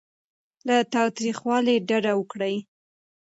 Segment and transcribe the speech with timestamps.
[0.67, 2.55] له تاوتریخوالي ډډه وکړئ.